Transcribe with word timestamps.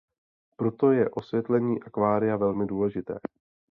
Proto 0.57 0.91
je 0.91 1.09
osvětlení 1.09 1.83
akvária 1.83 2.37
velmi 2.37 2.65
důležité. 2.67 3.19